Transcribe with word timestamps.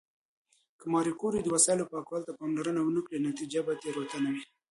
که 0.79 0.85
ماري 0.93 1.13
کوري 1.19 1.39
د 1.41 1.47
وسایلو 1.55 1.89
پاکوالي 1.91 2.23
ته 2.27 2.33
پاملرنه 2.39 2.81
ونه 2.83 3.01
کړي، 3.05 3.17
نتیجه 3.29 3.59
به 3.65 3.73
تېروتنه 3.81 4.27
وي. 4.33 4.43